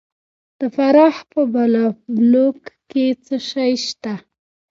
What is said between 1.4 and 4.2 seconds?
بالابلوک کې څه شی شته؟